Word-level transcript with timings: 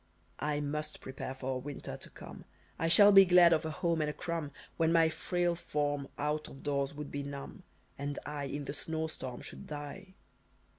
"I 0.39 0.61
must 0.61 0.99
prepare 0.99 1.35
for 1.35 1.51
a 1.51 1.57
winter 1.59 1.95
to 1.95 2.09
come, 2.09 2.43
I 2.79 2.87
shall 2.87 3.11
be 3.11 3.23
glad 3.23 3.53
of 3.53 3.65
a 3.65 3.69
home 3.69 4.01
and 4.01 4.09
a 4.09 4.13
crumb, 4.13 4.49
When 4.75 4.91
my 4.91 5.09
frail 5.09 5.53
form 5.53 6.07
out 6.17 6.47
of 6.47 6.63
doors 6.63 6.95
would 6.95 7.11
be 7.11 7.21
numb, 7.21 7.61
And 7.99 8.17
I 8.25 8.45
in 8.45 8.65
the 8.65 8.73
snow 8.73 9.05
storm 9.05 9.41
should 9.41 9.67
die. 9.67 10.15